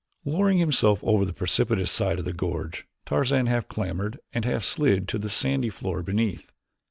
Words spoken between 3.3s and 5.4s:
half clambered and half slid to the